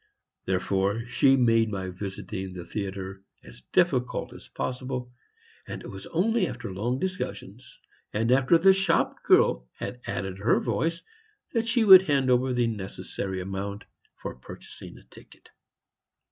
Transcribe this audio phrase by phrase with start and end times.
[0.45, 5.11] Therefore she made my visiting the theatre as difficult as possible,
[5.67, 7.79] and it was only after long discussions,
[8.11, 11.03] and after the shop girl had added her voice,
[11.53, 13.83] that she would hand over the necessary amount
[14.19, 15.49] for purchasing a ticket.